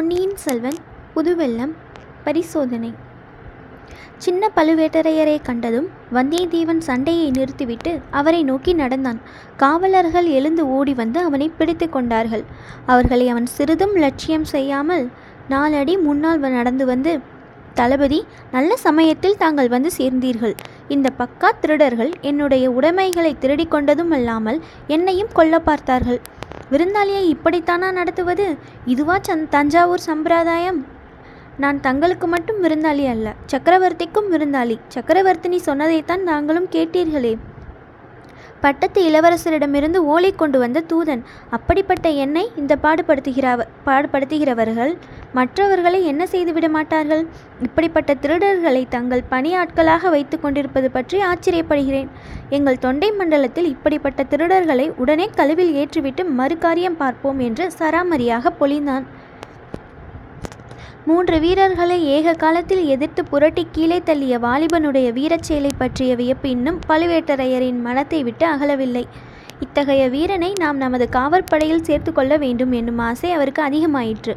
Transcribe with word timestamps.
பொன்னியின் 0.00 0.36
செல்வன் 0.42 0.76
புதுவெள்ளம் 1.14 1.72
பரிசோதனை. 2.24 2.90
சின்ன 4.18 4.50
பழுவேட்டரையரை 4.56 5.34
கண்டதும் 5.42 5.88
வந்தியத்தேவன் 6.16 6.80
சண்டையை 6.86 7.30
நிறுத்திவிட்டு 7.30 7.92
அவரை 8.10 8.40
நோக்கி 8.42 8.72
நடந்தான். 8.72 9.20
காவலர்கள் 9.56 10.28
எழுந்து 10.38 10.64
ஓடி 10.76 10.94
வந்து 10.94 11.20
அவனை 11.20 11.48
பிடித்து 11.58 11.88
கொண்டார்கள். 11.88 12.44
அவர்களை 12.86 13.28
அவன் 13.28 13.46
சிறிதும் 13.56 13.94
லட்சியம் 13.94 14.44
செய்யாமல் 14.44 15.04
நாலடி 15.48 15.96
முன்னால் 16.06 16.40
நடந்து 16.58 16.86
வந்து 16.86 17.20
தளபதி 17.74 18.24
நல்ல 18.50 18.76
சமயத்தில் 18.76 19.40
தாங்கள் 19.44 19.68
வந்து 19.68 19.92
சேர்ந்தீர்கள். 19.98 20.56
இந்த 20.88 21.10
பக்கா 21.18 21.50
திருடர்கள் 21.60 22.12
என்னுடைய 22.20 22.70
உடைமைகளை 22.70 23.34
திருடிக் 23.38 23.74
கொண்டதும் 23.74 24.14
அல்லாமல் 24.18 24.60
என்னையும் 24.86 25.32
கொல்ல 25.32 25.58
பார்த்தார்கள். 25.58 26.20
விருந்தாளியை 26.70 27.22
இப்படித்தானா 27.34 27.92
நடத்துவது? 27.92 28.56
இதுவா 28.86 29.18
சந் 29.28 29.48
தஞ்சாவூர் 29.48 29.98
சம்பிரதாயம். 29.98 30.86
நான் 31.58 31.80
தங்களுக்கு 31.80 32.26
மட்டும் 32.26 32.62
விருந்தாளி 32.62 33.06
அல்ல 33.08 33.32
சக்கரவர்த்திக்கும் 33.52 34.28
விருந்தாளி. 34.30 34.78
சக்கரவர்த்தினி 34.94 35.56
சொன்னதைத்தான் 35.56 36.22
நாங்களும் 36.22 36.68
கேட்டீர்களே. 36.72 37.32
பட்டத்து 38.64 39.00
இளவரசரிடமிருந்து 39.10 39.98
ஓலை 40.12 40.30
கொண்டு 40.32 40.58
வந்த 40.58 40.84
தூதன் 40.90 41.22
அப்படிப்பட்ட 41.56 42.08
என்னை 42.24 42.44
இந்த 42.56 42.72
பாடுபடுத்துகிறவ 42.82 43.66
பாடுபடுத்துகிறவர்கள்? 43.86 44.92
மற்றவர்களை 45.32 46.00
என்ன 46.04 46.22
செய்துவிட 46.26 46.68
மாட்டார்கள்? 46.68 47.22
இப்படிப்பட்ட 47.62 48.14
திருடர்களை 48.14 48.82
தங்கள் 48.88 49.24
பணியாட்களாக 49.30 50.10
வைத்து 50.10 50.38
கொண்டிருப்பது 50.40 50.90
பற்றி 50.90 51.18
ஆச்சரியப்படுகிறேன். 51.22 52.10
எங்கள் 52.50 52.82
தொண்டை 52.86 53.10
மண்டலத்தில் 53.12 53.70
இப்படிப்பட்ட 53.74 54.26
திருடர்களை 54.30 54.86
உடனே 55.04 55.28
கழுவில் 55.40 55.74
ஏற்றிவிட்டு 55.82 56.24
மறுகாரியம் 56.40 57.00
பார்ப்போம் 57.02 57.38
என்று 57.38 57.66
சராமரியாக 57.78 58.52
பொழிந்தான் 58.60 59.06
மூன்று 61.08 61.36
வீரர்களை 61.40 61.96
ஏக 62.14 62.32
காலத்தில் 62.32 62.82
எதிர்த்து 62.86 63.24
புரட்டி 63.24 63.62
கீழே 63.72 63.98
தள்ளிய 63.98 64.34
வாலிபனுடைய 64.38 65.08
வீரச்செயலை 65.18 65.70
பற்றிய 65.78 66.16
வியப்பு 66.16 66.48
இன்னும் 66.50 66.78
பழுவேட்டரையரின் 66.88 67.78
மனத்தை 67.80 68.20
விட்டு 68.22 68.44
அகலவில்லை. 68.46 69.04
இத்தகைய 69.60 70.02
வீரனை 70.08 70.50
நாம் 70.62 70.76
நமது 70.76 71.06
காவற்படையில் 71.12 71.86
சேர்த்து 71.88 72.12
கொள்ள 72.12 72.36
வேண்டும் 72.36 72.72
என்னும் 72.72 72.98
ஆசை 72.98 73.30
அவருக்கு 73.32 73.62
அதிகமாயிற்று. 73.62 74.34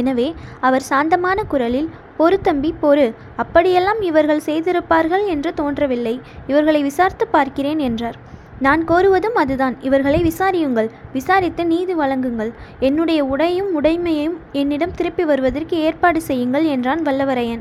எனவே 0.00 0.28
அவர் 0.60 0.86
சாந்தமான 0.90 1.42
குரலில் 1.52 1.90
பொறு 2.18 2.38
தம்பி 2.40 2.72
பொறு. 2.82 3.06
அப்படியெல்லாம் 3.36 4.00
இவர்கள் 4.10 4.46
செய்திருப்பார்கள் 4.46 5.26
என்று 5.26 5.52
தோன்றவில்லை. 5.54 6.20
இவர்களை 6.46 6.82
விசாரித்து 6.82 7.28
பார்க்கிறேன் 7.28 7.78
என்றார். 7.78 8.18
நான் 8.60 8.84
கோருவதும் 8.88 9.36
அதுதான். 9.36 9.76
இவர்களை 9.80 10.22
விசாரியுங்கள். 10.22 10.90
விசாரித்து 11.12 11.66
நீதி 11.66 11.94
வழங்குங்கள். 11.94 12.52
என்னுடைய 12.80 13.24
உடையும் 13.24 13.82
உடைமையும் 13.82 14.36
என்னிடம் 14.52 14.94
திருப்பி 14.94 15.24
வருவதற்கு 15.24 15.76
ஏற்பாடு 15.78 16.22
செய்யுங்கள் 16.22 16.64
என்றான் 16.64 17.02
வல்லவரையன். 17.02 17.60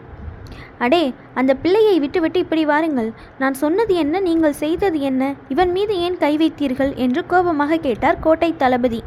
அடே 0.78 1.14
அந்த 1.34 1.56
பிள்ளையை 1.56 2.00
விட்டுவிட்டு 2.00 2.40
இப்படி 2.40 2.66
வாருங்கள். 2.66 3.12
நான் 3.40 3.54
சொன்னது 3.54 3.96
என்ன 3.96 4.20
நீங்கள் 4.20 4.54
செய்தது 4.54 5.00
என்ன? 5.00 5.34
இவன் 5.48 5.72
மீது 5.72 5.98
ஏன் 5.98 6.18
கை 6.18 6.38
வைத்தீர்கள்? 6.38 6.96
என்று 6.96 7.26
கோபமாக 7.26 7.78
கேட்டார் 7.78 8.20
கோட்டை 8.20 8.54
தளபதி. 8.58 9.04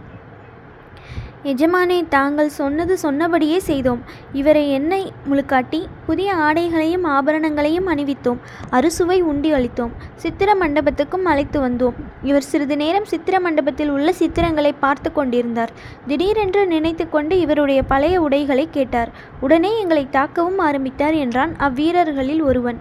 எஜமானே 1.50 1.96
தாங்கள் 2.08 2.48
சொன்னது 2.48 2.98
சொன்னபடியே 2.98 3.58
செய்தோம். 3.58 4.00
இவரை 4.32 4.62
எண்ணெய் 4.70 5.12
முழுக்காட்டி 5.30 5.80
புதிய 6.06 6.34
ஆடைகளையும் 6.34 7.04
ஆபரணங்களையும் 7.04 7.88
அணிவித்தோம். 7.92 8.40
அறுசுவை 8.70 9.22
உண்டி 9.22 9.52
அளித்தோம். 9.52 9.92
சித்திர 10.14 10.54
மண்டபத்துக்கும் 10.54 11.26
அழைத்து 11.32 11.60
வந்தோம். 11.60 11.92
இவர் 12.22 12.42
சிறிது 12.42 12.76
நேரம் 12.76 13.04
சித்திர 13.04 13.40
மண்டபத்தில் 13.40 13.90
உள்ள 13.90 14.12
சித்திரங்களை 14.18 14.72
பார்த்து 14.80 15.12
கொண்டிருந்தார். 15.12 15.72
திடீரென்று 16.06 16.66
நினைத்து 16.66 17.06
கொண்டு 17.08 17.40
இவருடைய 17.40 17.82
பழைய 17.82 18.20
உடைகளை 18.20 18.66
கேட்டார். 18.70 19.12
உடனே 19.40 19.72
எங்களை 19.80 20.08
தாக்கவும் 20.12 20.60
ஆரம்பித்தார் 20.68 21.14
என்றான் 21.14 21.54
அவ்வீரர்களில் 21.58 22.42
ஒருவன். 22.42 22.80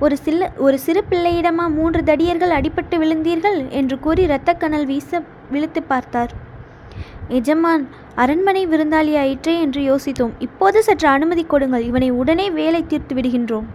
ஒரு 0.00 0.16
சில்ல 0.24 0.48
ஒரு 0.56 0.78
சிறு 0.78 1.04
பிள்ளையிடமா 1.10 1.66
மூன்று 1.74 2.00
தடியர்கள் 2.02 2.56
அடிபட்டு 2.60 2.96
விழுந்தீர்கள்? 3.02 3.60
என்று 3.70 3.98
கூறி 3.98 4.26
இரத்தக்கணல் 4.26 4.86
வீச 4.86 5.22
விழுத்து 5.50 5.82
பார்த்தார். 5.82 6.32
எஜமான் 7.28 7.84
அரண்மனை 8.14 8.62
விருந்தாளி 8.66 9.12
ஆயிற்றே 9.22 9.54
என்று 9.60 9.80
யோசித்தோம். 9.90 10.34
இப்போது 10.38 10.82
சற்று 10.82 11.08
அனுமதி 11.08 11.44
கொடுங்கள் 11.44 11.86
இவனை 11.90 12.10
உடனே 12.10 12.50
வேலை 12.50 12.82
தீர்த்து 12.86 13.14
விடுகின்றோம். 13.14 13.66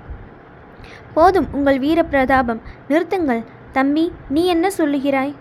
போதும் 1.14 1.48
உங்கள் 1.52 1.80
வீர 1.80 2.00
பிரதாபம். 2.04 2.62
நிறுத்துங்கள். 2.90 3.44
தம்பி 3.72 4.12
நீ 4.30 4.46
என்ன 4.46 4.68
சொல்லுகிறாய்? 4.78 5.34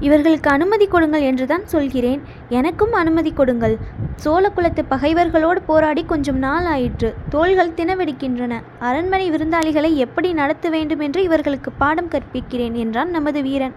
இவர்களுக்கு 0.00 0.48
அனுமதி 0.50 0.86
கொடுங்கள் 0.86 1.24
என்றுதான் 1.28 1.64
சொல்கிறேன். 1.66 2.20
எனக்கும் 2.48 2.92
அனுமதி 2.92 3.30
கொடுங்கள். 3.30 3.74
சோழகுலத்து 4.24 4.82
பகைவர்களோடு 4.90 5.60
போராடி 5.66 6.02
கொஞ்சம் 6.04 6.38
நாள் 6.38 6.64
ஆயிற்று. 6.64 7.10
தோள்கள் 7.28 7.76
தினவெடுக்கின்றன 7.78 8.60
அரண்மனை 8.88 9.26
விருந்தாளிகளை 9.30 9.90
எப்படி 10.04 10.30
நடத்த 10.32 10.68
வேண்டும் 10.68 11.02
என்று 11.06 11.22
இவர்களுக்கு 11.22 11.72
பாடம் 11.72 12.12
கற்பிக்கிறேன் 12.14 12.76
என்றான் 12.84 13.10
நமது 13.10 13.42
வீரன். 13.42 13.74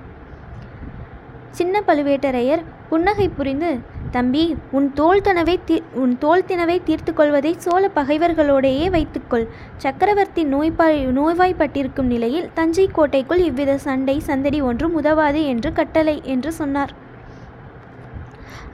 சின்ன 1.59 1.81
பழுவேட்டரையர் 1.87 2.63
புன்னகை 2.91 3.29
புரிந்து 3.29 3.79
தம்பி 4.11 4.55
உன் 4.71 4.93
தோல் 4.93 5.21
தனவை 5.21 5.59
தீ 5.65 5.75
உன் 5.93 6.17
தோல் 6.17 6.43
தினவை 6.47 6.83
தீர்த்து 6.83 7.13
கொள்வதை 7.13 7.55
சோழ 7.57 7.83
பகைவர்களோடையே 7.95 8.89
வைத்துக்கொள். 8.89 9.45
சக்கரவர்த்தி 9.77 10.43
நோய்பாய் 10.45 10.99
நோய்வாய்ப்பட்டிருக்கும் 11.19 12.09
நிலையில் 12.13 12.49
தஞ்சை 12.53 12.89
கோட்டைக்குள் 12.91 13.39
இவ்வித 13.39 13.77
சண்டை 13.77 14.19
சந்தடி 14.19 14.61
ஒன்றும் 14.61 14.93
உதவாது 14.93 15.45
என்று 15.45 15.73
கட்டளை 15.73 16.21
என்று 16.23 16.51
சொன்னார். 16.51 16.93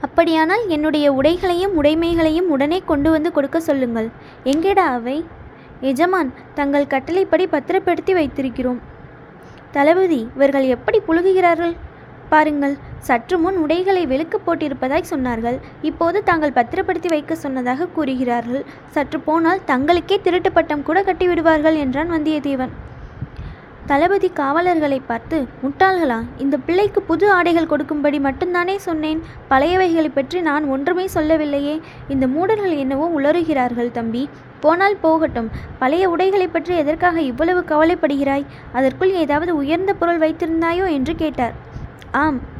அப்படியானால் 0.00 0.64
என்னுடைய 0.68 1.12
உடைகளையும் 1.12 1.76
உடைமைகளையும் 1.82 2.48
உடனே 2.48 2.82
கொண்டு 2.84 3.10
வந்து 3.10 3.32
கொடுக்க 3.32 3.60
சொல்லுங்கள். 3.60 4.08
எங்கேடா 4.44 4.86
அவை? 4.98 5.24
எஜமான் 5.80 6.32
தங்கள் 6.54 6.86
கட்டளைப்படி 6.86 7.46
பத்திரப்படுத்தி 7.46 8.14
வைத்திருக்கிறோம். 8.14 8.80
தளபதி 9.72 10.20
இவர்கள் 10.36 10.64
எப்படி 10.64 11.00
புழுகுகிறார்கள்? 11.08 11.76
பாருங்கள் 12.32 12.74
சற்று 13.08 13.36
முன் 13.42 13.58
உடைகளை 13.64 14.02
வெளுக்கு 14.10 14.38
போட்டிருப்பதாய் 14.46 15.10
சொன்னார்கள். 15.10 15.56
இப்போது 15.88 16.18
தாங்கள் 16.28 16.56
பத்திரப்படுத்தி 16.58 17.08
வைக்க 17.14 17.34
சொன்னதாக 17.44 17.88
கூறுகிறார்கள். 17.96 18.64
சற்று 18.96 19.20
போனால் 19.28 19.64
தங்களுக்கே 19.70 20.18
திருட்டு 20.26 20.52
பட்டம் 20.58 20.84
கூட 20.88 21.00
கட்டிவிடுவார்கள் 21.08 21.78
என்றான் 21.84 22.12
வந்தியத்தேவன். 22.16 22.74
தளபதி 23.90 24.28
காவலர்களை 24.38 24.98
பார்த்து 25.10 25.36
முட்டாள்களா 25.62 26.16
இந்த 26.44 26.56
பிள்ளைக்கு 26.64 27.00
புது 27.10 27.26
ஆடைகள் 27.36 27.70
கொடுக்கும்படி 27.70 28.18
மட்டும்தானே 28.26 28.74
சொன்னேன். 28.86 29.20
பழையவைகளை 29.52 30.10
பற்றி 30.16 30.38
நான் 30.48 30.64
ஒன்றுமே 30.74 31.06
சொல்லவில்லையே. 31.14 31.76
இந்த 32.14 32.24
மூடர்கள் 32.34 32.74
என்னவோ 32.82 33.06
உளறுகிறார்கள் 33.18 33.94
தம்பி. 33.98 34.24
போனால் 34.64 35.00
போகட்டும். 35.04 35.48
பழைய 35.80 36.04
உடைகளை 36.14 36.48
பற்றி 36.48 36.74
எதற்காக 36.82 37.16
இவ்வளவு 37.30 37.60
கவலைப்படுகிறாய்? 37.72 38.46
அதற்குள் 38.78 39.14
ஏதாவது 39.22 39.54
உயர்ந்த 39.62 39.92
பொருள் 40.00 40.22
வைத்திருந்தாயோ 40.24 40.86
என்று 40.98 41.14
கேட்டார். 41.22 41.56
ஆம். 42.12 42.56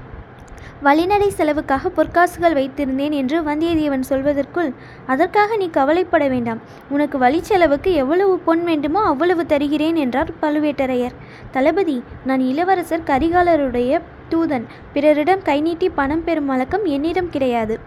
வழிநடை 0.83 1.29
செலவுக்காக 1.29 1.89
பொற்காசுகள் 1.89 2.55
வைத்திருந்தேன் 2.55 3.11
என்று 3.11 3.43
வந்தியத்தேவன் 3.43 4.03
சொல்வதற்குள் 4.09 4.73
அதற்காக 5.07 5.57
நீ 5.57 5.71
கவலைப்பட 5.71 6.29
வேண்டாம். 6.29 6.61
உனக்கு 6.89 7.19
வழி 7.19 7.43
செலவுக்கு 7.43 7.93
எவ்வளவு 7.93 8.39
பொன் 8.39 8.65
வேண்டுமோ 8.65 9.01
அவ்வளவு 9.01 9.47
தருகிறேன் 9.47 9.97
என்றார் 9.97 10.31
பழுவேட்டரையர். 10.43 11.15
தளபதி 11.51 12.03
நான் 12.25 12.41
இளவரசர் 12.41 13.07
கரிகாலருடைய 13.07 14.01
தூதன். 14.31 14.65
பிறரிடம் 14.93 15.43
கை 15.43 15.61
நீட்டி 15.61 15.89
பணம் 15.89 16.25
பெறும் 16.25 16.47
வழக்கம் 16.47 16.85
என்னிடம் 16.85 17.31
கிடையாது. 17.31 17.79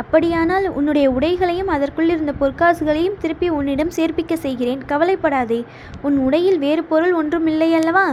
அப்படியானால் 0.00 0.66
உன்னுடைய 0.78 1.06
உடைகளையும் 1.10 1.70
அதற்குள் 1.76 2.08
இருந்த 2.08 2.32
பொற்காசுகளையும் 2.40 3.18
திருப்பி 3.18 3.48
உன்னிடம் 3.48 3.92
சேர்ப்பிக்க 3.96 4.34
செய்கிறேன். 4.44 4.82
கவலைப்படாதே. 4.86 5.58
உன் 6.02 6.16
உடையில் 6.16 6.58
வேறு 6.58 6.84
பொருள் 6.84 7.14
ஒன்றும் 7.14 7.46
இல்லையல்லவா 7.46 8.04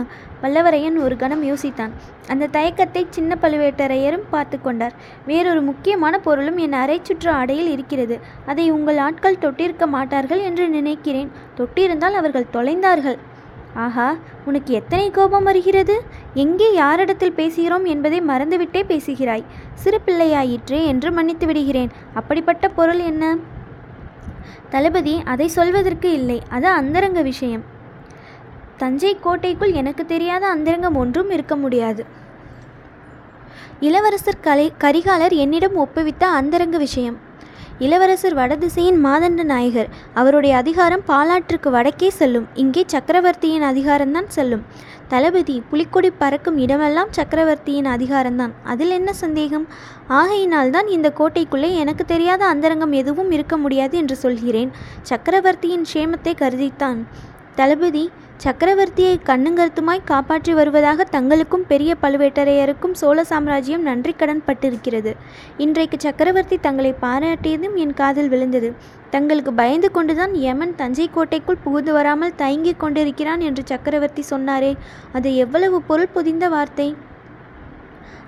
வல்லவரையன் 0.43 0.97
ஒரு 1.05 1.15
கணம் 1.15 1.43
யோசித்தான். 1.43 1.93
அந்த 2.27 2.49
தயக்கத்தை 2.51 3.03
சின்ன 3.09 3.37
பழுவேட்டரையரும் 3.41 4.27
பார்த்து 4.29 4.57
கொண்டார். 4.61 4.97
வேறொரு 5.25 5.61
முக்கியமான 5.61 6.19
பொருளும் 6.19 6.57
என் 6.57 6.77
அரை 6.83 6.99
சுற்று 7.03 7.31
ஆடையில் 7.31 7.71
இருக்கிறது. 7.75 8.17
அதை 8.45 8.67
உங்கள் 8.71 9.01
ஆட்கள் 9.07 9.41
தொட்டிருக்க 9.41 9.87
மாட்டார்கள் 9.87 10.43
என்று 10.49 10.67
நினைக்கிறேன். 10.69 11.31
தொட்டிருந்தால் 11.57 12.19
அவர்கள் 12.21 12.53
தொலைந்தார்கள். 12.53 13.19
ஆஹா 13.77 14.15
உனக்கு 14.45 14.73
எத்தனை 14.73 15.11
கோபம் 15.11 15.43
வருகிறது? 15.43 16.03
எங்கே 16.33 16.73
யாரிடத்தில் 16.73 17.35
பேசுகிறோம் 17.35 17.83
என்பதை 17.83 18.21
மறந்துவிட்டே 18.21 18.83
பேசுகிறாய். 18.83 19.43
சிறு 19.73 20.01
பிள்ளையாயிற்றே 20.05 20.85
என்று 20.85 21.11
மன்னித்து 21.11 21.45
விடுகிறேன். 21.45 21.91
அப்படிப்பட்ட 22.13 22.67
பொருள் 22.69 22.99
என்ன? 22.99 23.37
தளபதி 24.69 25.21
அதை 25.25 25.47
சொல்வதற்கு 25.47 26.11
இல்லை. 26.11 26.41
அது 26.49 26.67
அந்தரங்க 26.67 27.21
விஷயம். 27.21 27.63
தஞ்சை 28.77 29.17
கோட்டைக்குள் 29.21 29.71
எனக்கு 29.71 30.05
தெரியாத 30.05 30.47
அந்தரங்கம் 30.47 30.95
ஒன்றும் 30.95 31.29
இருக்க 31.29 31.55
முடியாது. 31.55 32.05
இளவரசர் 33.79 34.39
கலை 34.39 34.73
கரிகாலர் 34.79 35.33
என்னிடம் 35.33 35.77
ஒப்புவித்த 35.77 36.23
அந்தரங்க 36.23 36.77
விஷயம். 36.77 37.17
இளவரசர் 37.79 38.33
வடதிசையின் 38.33 39.05
மாதண்ட 39.05 39.43
நாயகர். 39.43 39.89
அவருடைய 40.13 40.55
அதிகாரம் 40.57 41.03
பாலாற்றுக்கு 41.07 41.69
வடக்கே 41.69 42.09
செல்லும். 42.09 42.47
இங்கே 42.53 42.83
சக்கரவர்த்தியின் 42.87 43.61
அதிகாரம்தான் 43.61 44.27
செல்லும். 44.27 44.63
தளபதி 45.07 45.63
புலிக்கொடி 45.69 46.11
பறக்கும் 46.11 46.57
இடமெல்லாம் 46.57 47.07
சக்கரவர்த்தியின் 47.09 47.85
அதிகாரம்தான். 47.85 48.53
அதில் 48.63 48.89
என்ன 48.89 49.13
சந்தேகம்? 49.13 49.67
ஆகையினால்தான் 50.07 50.87
இந்த 50.87 51.13
கோட்டைக்குள்ளே 51.19 51.75
எனக்கு 51.75 52.05
தெரியாத 52.05 52.45
அந்தரங்கம் 52.45 52.91
எதுவும் 52.91 53.31
இருக்க 53.31 53.57
முடியாது 53.57 53.97
என்று 53.97 54.15
சொல்கிறேன். 54.15 54.71
சக்கரவர்த்தியின் 55.01 55.85
க்ஷேமத்தை 55.93 56.33
கருதித்தான். 56.43 57.01
தளபதி 57.55 58.09
சக்கரவர்த்தியை 58.43 59.13
கண்ணுங்கருத்துமாய் 59.25 60.01
காப்பாற்றி 60.05 60.53
வருவதாக 60.53 61.05
தங்களுக்கும் 61.11 61.63
பெரிய 61.67 61.95
பழுவேட்டரையருக்கும் 62.01 62.91
சோழ 62.91 63.23
சாம்ராஜ்யம் 63.23 63.81
நன்றி 63.81 64.13
கடன் 64.13 64.43
பட்டிருக்கிறது. 64.47 65.11
இன்றைக்கு 65.57 65.97
சக்கரவர்த்தி 65.99 66.57
தங்களை 66.57 66.93
பாராட்டியதும் 67.01 67.75
என் 67.75 67.93
காதில் 67.93 68.29
விழுந்தது. 68.29 68.73
தங்களுக்கு 69.09 69.53
பயந்து 69.53 69.91
கொண்டுதான் 69.91 70.35
யமன் 70.35 70.75
தஞ்சை 70.75 71.09
கோட்டைக்குள் 71.13 71.63
புகுந்து 71.63 71.93
வராமல் 71.93 72.35
தயங்கிக் 72.35 72.79
கொண்டிருக்கிறான் 72.79 73.39
என்று 73.39 73.63
சக்கரவர்த்தி 73.65 74.25
சொன்னாரே. 74.29 74.73
அது 75.13 75.35
எவ்வளவு 75.35 75.81
பொருள் 75.81 76.13
பொதிந்த 76.13 76.47
வார்த்தை? 76.49 76.95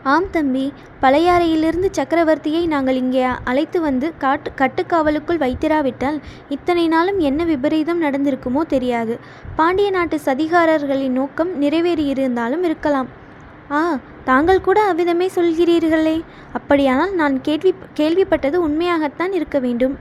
ஆம் 0.04 0.30
தம்பி 0.32 0.74
பழையாறையிலிருந்து 1.02 1.90
சக்கரவர்த்தியை 1.92 2.68
நாங்கள் 2.68 2.96
இங்கே 2.96 3.24
அழைத்து 3.44 3.82
வந்து 3.82 4.18
காட்டு 4.18 4.52
கட்டுக்காவலுக்குள் 4.62 5.42
வைத்திராவிட்டால் 5.46 6.20
இத்தனை 6.50 6.88
நாளும் 6.88 7.20
என்ன 7.20 7.44
விபரீதம் 7.44 8.04
நடந்திருக்குமோ 8.04 8.62
தெரியாது. 8.68 9.20
பாண்டிய 9.56 9.90
நாட்டு 9.90 10.20
சதிகாரர்களின் 10.26 11.18
நோக்கம் 11.22 11.62
நிறைவேறியிருந்தாலும் 11.62 12.64
இருக்கலாம். 12.64 13.10
ஆ 13.72 14.00
தாங்கள் 14.24 14.62
கூட 14.62 14.80
அவ்விதமே 14.82 15.30
சொல்கிறீர்களே. 15.36 16.22
அப்படியானால் 16.54 17.14
நான் 17.14 17.42
கேள்வி 17.42 17.74
கேள்விப்பட்டது 17.96 18.56
உண்மையாகத்தான் 18.56 19.34
இருக்க 19.34 19.60
வேண்டும். 19.60 19.98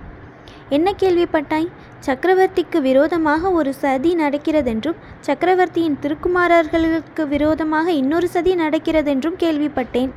என்ன 0.77 0.89
கேள்விப்பட்டாய்? 1.03 1.69
சக்கரவர்த்திக்கு 2.07 2.79
விரோதமாக 2.87 3.51
ஒரு 3.59 3.71
சதி 3.83 4.11
நடக்கிறதென்றும் 4.17 4.99
சக்கரவர்த்தியின் 5.27 5.99
திருக்குமாரர்களுக்கு 6.03 7.23
விரோதமாக 7.35 7.87
இன்னொரு 8.01 8.29
சதி 8.29 8.53
நடக்கிறதென்றும் 8.55 9.39
கேள்விப்பட்டேன். 9.43 10.11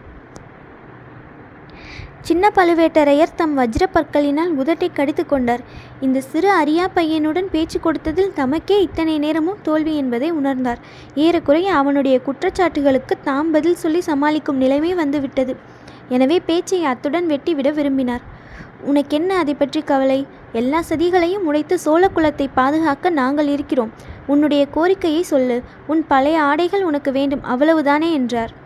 சின்ன 2.30 2.52
பழுவேட்டரையர் 2.58 3.38
தம் 3.40 3.54
வஜ்ர 3.60 3.84
பற்களினால் 3.94 4.52
உதட்டை 4.62 4.90
கடித்து 4.94 5.24
கொண்டார். 5.26 5.64
இந்த 6.06 6.22
சிறு 6.32 6.50
அரியா 6.62 6.86
பையனுடன் 6.98 7.48
பேச்சு 7.52 7.80
கொடுத்ததில் 7.86 8.36
தமக்கே 8.40 8.78
இத்தனை 8.88 9.16
நேரமும் 9.26 9.64
தோல்வி 9.68 9.96
என்பதை 10.02 10.30
உணர்ந்தார். 10.32 10.82
ஏறக்குறைய 11.26 11.70
அவனுடைய 11.74 12.18
குற்றச்சாட்டுகளுக்கு 12.28 13.18
தாம் 13.30 13.52
பதில் 13.52 13.82
சொல்லி 13.86 14.02
சமாளிக்கும் 14.02 14.62
நிலைமை 14.66 14.94
வந்துவிட்டது. 14.94 15.56
எனவே 16.10 16.40
பேச்சை 16.52 16.82
அத்துடன் 16.92 17.30
வெட்டிவிட 17.34 17.72
விரும்பினார். 17.80 18.24
உனக்கென்ன 18.84 19.38
அதை 19.38 19.54
பற்றி 19.54 19.82
கவலை? 19.82 20.28
எல்லா 20.52 20.82
சதிகளையும் 20.90 21.46
உடைத்து 21.46 21.80
சோழ 21.80 22.10
குலத்தை 22.16 22.48
பாதுகாக்க 22.54 23.10
நாங்கள் 23.10 23.48
இருக்கிறோம். 23.48 23.92
உன்னுடைய 24.28 24.68
கோரிக்கையை 24.68 25.22
சொல்லு. 25.22 25.62
உன் 25.88 26.08
பழைய 26.08 26.42
ஆடைகள் 26.42 26.84
உனக்கு 26.84 27.12
வேண்டும். 27.12 27.42
அவ்வளவுதானே 27.50 28.12
என்றார். 28.12 28.61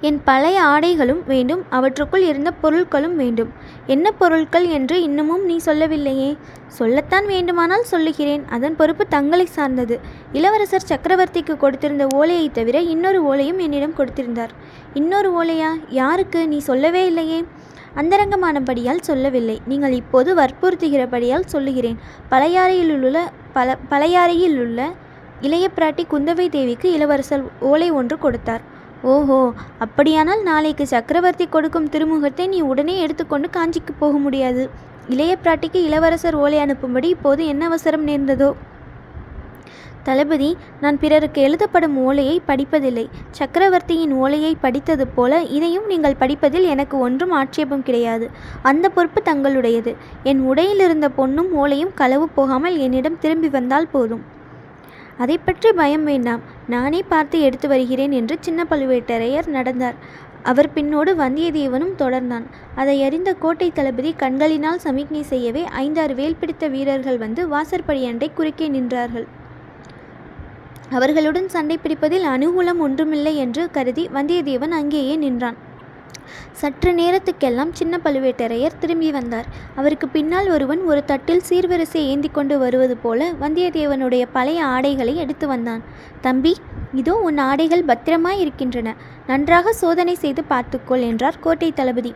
என் 0.00 0.20
பழைய 0.24 0.62
ஆடைகளும் 0.62 1.24
வேண்டும் 1.26 1.62
அவற்றுக்குள் 1.70 2.22
இருந்த 2.22 2.52
பொருட்களும் 2.62 3.14
வேண்டும். 3.14 3.48
என்ன 3.86 4.12
பொருட்கள் 4.12 4.66
என்று 4.68 5.02
இன்னமும் 5.02 5.44
நீ 5.44 5.56
சொல்லவில்லையே? 5.56 6.36
சொல்லத்தான் 6.66 7.26
வேண்டுமானால் 7.26 7.82
சொல்லுகிறேன். 7.82 8.44
அதன் 8.50 8.76
பொறுப்பு 8.76 9.06
தங்களை 9.08 9.46
சார்ந்தது. 9.46 10.00
இளவரசர் 10.32 10.86
சக்கரவர்த்திக்கு 10.88 11.56
கொடுத்திருந்த 11.56 12.06
ஓலையை 12.14 12.50
தவிர 12.52 12.80
இன்னொரு 12.80 13.22
ஓலையும் 13.22 13.56
என்னிடம் 13.56 13.94
கொடுத்திருந்தார். 13.98 14.48
இன்னொரு 14.94 15.30
ஓலையா? 15.42 15.70
யாருக்கு? 15.88 16.48
நீ 16.48 16.58
சொல்லவே 16.58 17.06
இல்லையே. 17.06 17.44
அந்தரங்கமானபடியால் 17.96 19.00
சொல்லவில்லை. 19.00 19.60
நீங்கள் 19.66 19.92
இப்போது 19.92 20.34
வற்புறுத்துகிறபடியால் 20.34 21.44
சொல்லுகிறேன். 21.44 21.98
பழையாறையில் 22.30 23.00
உள்ள 23.02 23.30
பல 23.52 23.76
பழையாறையில் 23.90 24.58
உள்ள 24.58 24.90
இளைய 25.40 25.68
பிராட்டி 25.76 26.04
குந்தவை 26.10 26.48
தேவிக்கு 26.48 26.92
இளவரசர் 26.92 27.42
ஓலை 27.60 27.90
ஒன்று 27.90 28.18
கொடுத்தார். 28.18 28.76
ஓஹோ 29.02 29.52
அப்படியானால் 29.78 30.42
நாளைக்கு 30.42 30.86
சக்கரவர்த்தி 30.86 31.46
கொடுக்கும் 31.46 31.88
திருமுகத்தை 31.88 32.48
நீ 32.48 32.60
உடனே 32.60 32.98
எடுத்துக்கொண்டு 32.98 33.48
காஞ்சிக்கு 33.56 33.92
போக 33.98 34.16
முடியாது. 34.18 34.70
இளைய 35.08 35.36
பிராட்டிக்கு 35.44 35.74
இளவரசர் 35.74 36.34
ஓலை 36.34 36.58
அனுப்பும்படி 36.58 37.04
இப்போது 37.04 37.46
என்ன 37.46 37.64
அவசரம் 37.64 38.06
நேர்ந்ததோ? 38.06 38.54
தளபதி 40.02 40.56
நான் 40.80 40.98
பிறருக்கு 40.98 41.42
எழுதப்படும் 41.42 41.96
ஓலையை 41.96 42.40
படிப்பதில்லை. 42.46 43.08
சக்கரவர்த்தியின் 43.30 44.12
ஓலையை 44.12 44.56
படித்தது 44.60 45.06
போல 45.06 45.40
இதையும் 45.42 45.86
நீங்கள் 45.86 46.16
படிப்பதில் 46.16 46.64
எனக்கு 46.64 46.98
ஒன்றும் 46.98 47.30
ஆட்சேபம் 47.30 47.82
கிடையாது. 47.82 48.30
அந்த 48.62 48.88
பொறுப்பு 48.88 49.22
தங்களுடையது. 49.24 49.94
என் 50.22 50.40
உடையிலிருந்த 50.40 51.08
பொண்ணும் 51.08 51.16
பொன்னும் 51.16 51.64
ஓலையும் 51.64 51.94
களவு 51.94 52.28
போகாமல் 52.28 52.76
என்னிடம் 52.78 53.18
திரும்பி 53.18 53.48
வந்தால் 53.48 53.88
போதும். 53.88 54.36
அதை 55.18 55.36
பற்றி 55.38 55.72
பயம் 55.72 56.04
வேண்டாம். 56.04 56.42
நானே 56.68 57.00
பார்த்து 57.12 57.36
எடுத்து 57.40 57.68
வருகிறேன் 57.68 58.12
என்று 58.12 58.36
சின்ன 58.40 58.66
பழுவேட்டரையர் 58.70 59.48
நடந்தார். 59.56 59.96
அவர் 60.42 60.68
பின்னோடு 60.74 61.12
வந்தியத்தேவனும் 61.22 61.96
தொடர்ந்தான். 61.98 62.46
அதை 62.74 62.96
அறிந்த 63.06 63.30
கோட்டை 63.34 63.68
தளபதி 63.72 64.10
கண்களினால் 64.16 64.84
சமிக்ஞை 64.84 65.22
செய்யவே 65.32 65.64
ஐந்தாறு 65.84 66.14
வேல் 66.14 66.40
பிடித்த 66.40 66.68
வீரர்கள் 66.68 67.18
வந்து 67.18 67.44
வாசற்படியண்டை 67.54 68.28
குறுக்கே 68.34 68.68
நின்றார்கள். 68.68 69.26
அவர்களுடன் 70.90 71.48
சண்டை 71.48 71.78
பிடிப்பதில் 71.82 72.28
அனுகூலம் 72.34 72.82
ஒன்றுமில்லை 72.86 73.36
என்று 73.36 73.64
கருதி 73.70 74.04
வந்தியத்தேவன் 74.14 74.76
அங்கேயே 74.80 75.16
நின்றான். 75.16 75.58
சற்று 76.52 76.92
நேரத்துக்கெல்லாம் 76.92 77.72
சின்ன 77.72 78.00
பழுவேட்டரையர் 78.04 78.78
திரும்பி 78.78 79.10
வந்தார். 79.10 79.46
அவருக்கு 79.74 80.08
பின்னால் 80.08 80.48
ஒருவன் 80.50 80.82
ஒரு 80.82 81.02
தட்டில் 81.04 81.44
சீர்வரிசை 81.48 82.02
ஏந்தி 82.12 82.30
கொண்டு 82.32 82.58
வருவது 82.58 82.96
போல 82.96 83.30
வந்தியத்தேவனுடைய 83.42 84.26
பழைய 84.32 84.64
ஆடைகளை 84.64 85.16
எடுத்து 85.16 85.46
வந்தான். 85.46 85.82
தம்பி 86.20 86.54
இதோ 86.94 87.14
உன் 87.28 87.38
ஆடைகள் 87.38 87.84
பத்திரமாய் 87.84 88.40
இருக்கின்றன. 88.40 88.94
நன்றாக 89.26 89.72
சோதனை 89.72 90.14
செய்து 90.14 90.44
பார்த்துக்கொள் 90.44 91.00
என்றார் 91.00 91.40
கோட்டை 91.40 91.72
தளபதி. 91.72 92.14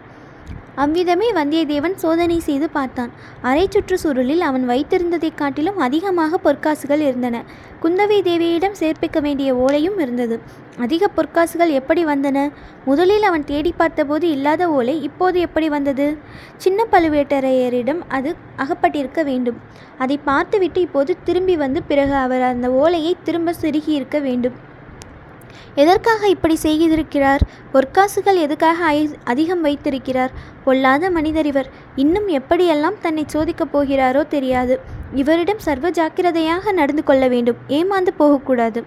அவ்விதமே 0.74 1.32
வந்தியத்தேவன் 1.32 1.94
சோதனை 1.94 2.38
செய்து 2.38 2.70
பார்த்தான். 2.70 3.10
அரை 3.42 3.66
சுற்று 3.70 3.98
சுருளில் 4.02 4.38
அவன் 4.38 4.68
வைத்திருந்ததைக் 4.68 5.34
காட்டிலும் 5.34 5.78
அதிகமாக 5.78 6.38
பொற்காசுகள் 6.44 7.00
இருந்தன. 7.00 7.42
குந்தவை 7.82 8.22
தேவியிடம் 8.22 8.74
சேர்ப்பிக்க 8.78 9.20
வேண்டிய 9.20 9.54
ஓலையும் 9.54 10.00
இருந்தது. 10.00 10.40
அதிக 10.78 11.08
பொற்காசுகள் 11.16 11.70
எப்படி 11.70 12.04
வந்தன? 12.04 12.50
முதலில் 12.84 13.22
அவன் 13.22 13.44
தேடி 13.44 13.74
பார்த்தபோது 13.76 14.28
இல்லாத 14.28 14.70
ஓலை 14.70 15.02
இப்போது 15.02 15.40
எப்படி 15.40 15.68
வந்தது? 15.68 16.16
சின்ன 16.56 16.86
பழுவேட்டரையரிடம் 16.92 18.00
அது 18.08 18.36
அகப்பட்டிருக்க 18.56 19.24
வேண்டும். 19.24 19.56
அதை 19.98 20.18
பார்த்துவிட்டு 20.24 20.80
இப்போது 20.80 21.16
திரும்பி 21.24 21.56
வந்து 21.56 21.82
பிறகு 21.82 22.14
அவர் 22.14 22.42
அந்த 22.42 22.70
ஓலையை 22.70 23.16
திரும்ப 23.24 23.54
செருகியிருக்க 23.60 24.20
வேண்டும். 24.20 24.70
எதற்காக 25.74 26.28
இப்படி 26.28 26.56
செய்திருக்கிறார்? 26.62 27.42
பொற்காசுகள் 27.74 28.40
எதுக்காக 28.46 28.90
அதிகம் 29.24 29.60
வைத்திருக்கிறார்? 29.60 30.32
பொல்லாத 30.64 31.10
மனிதர் 31.10 31.50
இவர். 31.52 31.70
இன்னும் 31.96 32.28
எப்படியெல்லாம் 32.38 32.98
தன்னை 33.00 33.26
சோதிக்கப் 33.34 33.72
போகிறாரோ 33.74 34.24
தெரியாது. 34.34 34.76
இவரிடம் 35.14 35.62
சர்வ 35.68 35.86
ஜாக்கிரதையாக 35.90 36.72
நடந்து 36.72 37.04
கொள்ள 37.04 37.24
வேண்டும். 37.28 37.60
ஏமாந்து 37.68 38.12
போகக்கூடாது. 38.16 38.82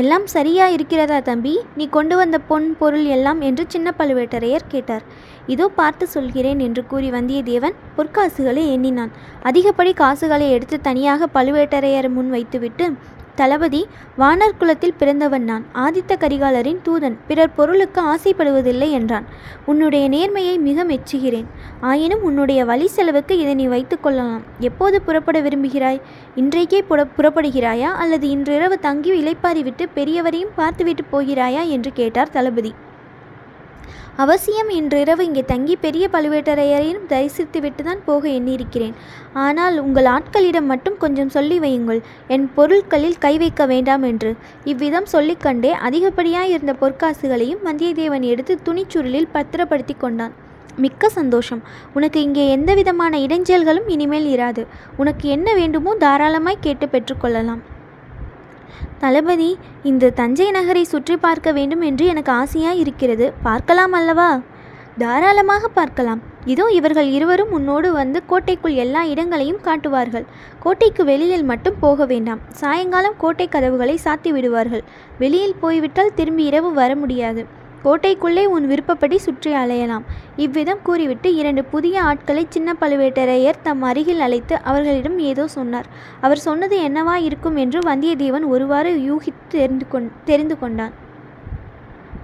எல்லாம் 0.00 0.26
சரியா 0.26 0.64
இருக்கிறதா 0.68 1.18
தம்பி? 1.20 1.52
நீ 1.76 1.84
கொண்டு 1.88 2.14
வந்த 2.16 2.36
பொன் 2.48 2.66
பொருள் 2.80 3.06
எல்லாம் 3.16 3.40
என்று 3.40 3.64
சின்ன 3.68 3.88
பழுவேட்டரையர் 3.98 4.66
கேட்டார். 4.68 5.04
இதோ 5.46 5.66
பார்த்து 5.78 6.04
சொல்கிறேன் 6.06 6.60
என்று 6.66 6.82
கூறி 6.86 7.08
வந்தியத்தேவன் 7.10 7.76
பொற்காசுகளை 7.96 8.64
எண்ணினான். 8.74 9.12
அதிகப்படி 9.42 9.92
காசுகளை 10.02 10.48
எடுத்து 10.50 10.78
தனியாக 10.80 11.28
பழுவேட்டரையர் 11.36 12.08
முன் 12.16 12.30
வைத்துவிட்டு 12.30 12.86
தளபதி 13.34 13.86
வானர் 14.18 14.56
குலத்தில் 14.58 14.94
பிறந்தவன் 14.94 15.44
நான். 15.44 15.64
ஆதித்த 15.74 16.16
கரிகாலரின் 16.18 16.80
தூதன். 16.84 17.16
பிறர் 17.26 17.54
பொருளுக்கு 17.54 18.00
ஆசைப்படுவதில்லை 18.00 18.90
என்றான். 18.90 19.24
உன்னுடைய 19.66 20.08
நேர்மையை 20.08 20.58
மிக 20.58 20.84
மெச்சுகிறேன். 20.84 21.44
ஆயினும் 21.80 22.22
உன்னுடைய 22.22 22.64
வழி 22.64 22.86
செலவுக்கு 22.86 23.38
இதை 23.38 23.54
நீ 23.54 23.66
வைத்து 23.66 24.00
கொள்ளலாம். 24.00 24.42
எப்போது 24.58 25.02
புறப்பட 25.02 25.40
விரும்புகிறாய்? 25.40 26.00
இன்றைக்கே 26.36 26.82
புற 26.82 27.06
புறப்படுகிறாயா? 27.16 27.92
அல்லது 27.94 28.28
இன்றிரவு 28.28 28.78
தங்கி 28.78 29.12
இலைப்பாரி 29.12 29.62
விட்டு 29.62 29.88
பெரியவரையும் 29.94 30.52
பார்த்துவிட்டு 30.56 31.04
போகிறாயா? 31.12 31.68
என்று 31.68 31.92
கேட்டார் 31.92 32.30
தளபதி. 32.30 32.74
அவசியம் 34.22 34.68
இன்றிரவு 34.76 35.22
இங்கே 35.26 35.42
தங்கி 35.50 35.74
பெரிய 35.84 36.04
பழுவேட்டரையரையும் 36.12 37.06
தரிசித்துவிட்டு 37.12 37.82
தான் 37.86 38.02
போக 38.08 38.28
எண்ணியிருக்கிறேன். 38.28 38.94
ஆனால் 39.44 39.76
உங்கள் 39.84 40.08
ஆட்களிடம் 40.12 40.70
மட்டும் 40.72 41.00
கொஞ்சம் 41.04 41.32
சொல்லி 41.36 41.56
வையுங்கள். 41.64 42.00
என் 42.34 42.46
பொருட்களில் 42.58 43.18
கை 43.24 43.34
வைக்க 43.42 43.66
வேண்டாம் 43.72 44.06
என்று. 44.10 44.30
இவ்விதம் 44.72 45.10
சொல்லிக்கண்டே 45.14 45.72
அதிகப்படியாய் 45.88 46.54
இருந்த 46.54 46.74
பொற்காசுகளையும் 46.84 47.66
வந்தியத்தேவன் 47.68 48.28
எடுத்து 48.32 48.56
துணிச்சுருளில் 48.68 49.30
பத்திரப்படுத்தி 49.36 49.96
கொண்டான். 50.04 50.34
மிக்க 50.84 51.08
சந்தோஷம். 51.18 51.64
உனக்கு 51.98 52.20
இங்கே 52.28 52.44
எந்த 52.56 52.70
விதமான 52.74 53.18
இடைஞ்சல்களும் 53.26 53.92
இனிமேல் 53.96 54.32
இராது. 54.36 54.64
உனக்கு 55.02 55.28
என்ன 55.28 55.48
வேண்டுமோ 55.54 55.92
தாராளமாய் 56.06 56.64
கேட்டு 56.68 56.88
பெற்றுக்கொள்ளலாம் 56.96 57.62
தளபதி 59.02 59.50
இந்த 59.90 60.12
தஞ்சை 60.20 60.48
நகரை 60.50 60.84
சுற்றி 60.92 61.16
பார்க்க 61.26 61.52
வேண்டும் 61.58 61.84
என்று 61.90 62.06
எனக்கு 62.06 62.32
ஆசையாக 62.40 62.80
இருக்கிறது. 62.82 63.28
பார்க்கலாம் 63.42 63.96
அல்லவா? 64.00 64.28
தாராளமாக 65.02 65.68
பார்க்கலாம். 65.78 66.20
இதோ 66.52 66.64
இவர்கள் 66.78 67.08
இருவரும் 67.16 67.52
உன்னோடு 67.56 67.88
வந்து 67.92 68.18
கோட்டைக்குள் 68.30 68.74
எல்லா 68.82 69.00
இடங்களையும் 69.12 69.60
காட்டுவார்கள். 69.66 70.26
கோட்டைக்கு 70.64 71.04
வெளியில் 71.10 71.48
மட்டும் 71.50 71.80
போக 71.80 72.06
வேண்டாம். 72.12 72.40
சாயங்காலம் 72.60 73.18
கோட்டை 73.22 73.46
கதவுகளை 73.48 73.96
சாத்தி 74.04 74.32
விடுவார்கள் 74.36 74.84
வெளியில் 75.22 75.60
போய்விட்டால் 75.60 76.16
திரும்பி 76.20 76.44
இரவு 76.50 76.70
வர 76.80 76.90
முடியாது. 77.02 77.44
கோட்டைக்குள்ளே 77.84 78.44
உன் 78.54 78.66
விருப்பப்படி 78.66 79.16
சுற்றி 79.18 79.50
அலையலாம். 79.62 80.04
இவ்விதம் 80.36 80.82
கூறிவிட்டு 80.82 81.34
இரண்டு 81.34 81.64
புதிய 81.64 82.02
ஆட்களை 82.02 82.44
சின்ன 82.48 82.76
பழுவேட்டரையர் 82.80 83.62
தம் 83.62 83.82
அருகில் 83.82 84.24
அழைத்து 84.26 84.56
அவர்களிடம் 84.62 85.18
ஏதோ 85.30 85.46
சொன்னார். 85.46 85.88
அவர் 86.20 86.44
சொன்னது 86.48 86.78
என்னவா 86.88 87.16
இருக்கும் 87.28 87.56
என்று 87.56 87.80
வந்தியத்தேவன் 87.90 88.46
ஒருவாறு 88.54 88.92
யூகித்து 89.08 89.46
தெரிந்து 89.48 89.88
கொண் 89.88 90.10
தெரிந்து 90.24 90.58
கொண்டான். 90.58 90.94